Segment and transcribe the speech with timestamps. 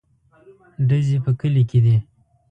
[0.87, 1.95] _ډزې په کلي کې دي.